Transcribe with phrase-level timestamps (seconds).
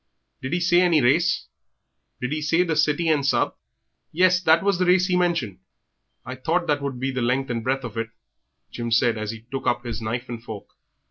[0.41, 1.45] "Did he say any race?
[2.21, 3.53] Did he say the City and Sub.?"
[4.11, 5.59] "Yes, that was the race he mentioned."
[6.25, 8.09] "I thought that would be about the length and the breadth of it,"
[8.71, 10.69] Jim said, as he took up his knife and fork.